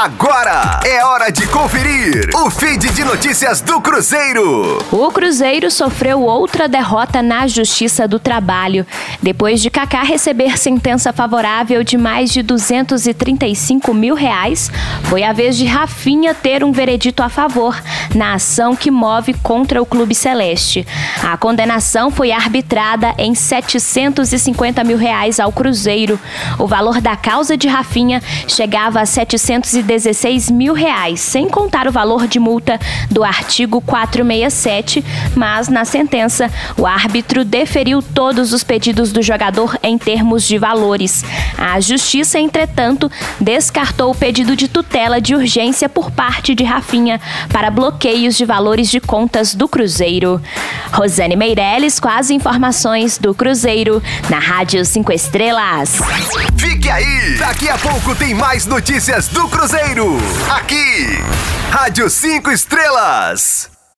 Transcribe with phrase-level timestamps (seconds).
[0.00, 4.78] Agora é hora de conferir o feed de notícias do Cruzeiro.
[4.92, 8.86] O Cruzeiro sofreu outra derrota na Justiça do Trabalho.
[9.20, 14.70] Depois de Kaká receber sentença favorável de mais de 235 mil reais,
[15.02, 17.76] foi a vez de Rafinha ter um veredito a favor
[18.14, 20.86] na ação que move contra o Clube Celeste.
[21.24, 26.20] A condenação foi arbitrada em 750 mil reais ao Cruzeiro.
[26.56, 29.06] O valor da causa de Rafinha chegava a
[29.88, 32.78] 716 mil reais, sem contar o valor de multa
[33.10, 35.02] do artigo 467,
[35.34, 41.24] mas na sentença o árbitro deferiu todos os pedidos do jogador em termos de valores.
[41.56, 47.70] A justiça, entretanto, descartou o pedido de tutela de urgência por parte de Rafinha para
[47.70, 50.40] bloqueios de valores de contas do Cruzeiro.
[50.92, 55.98] Rosane Meirelles com as informações do Cruzeiro na Rádio 5 Estrelas.
[56.56, 57.36] Fique aí!
[57.38, 60.16] Daqui a pouco tem mais notícias do Cruzeiro.
[60.50, 61.18] Aqui,
[61.70, 63.77] Rádio 5 Estrelas.